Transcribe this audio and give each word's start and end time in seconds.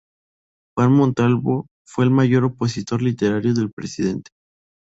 Juan 0.75 0.93
Montalvo 0.93 1.67
fue 1.87 2.05
el 2.05 2.09
mayor 2.09 2.43
opositor 2.45 3.03
literario 3.03 3.53
del 3.53 3.71
presidente. 3.71 4.31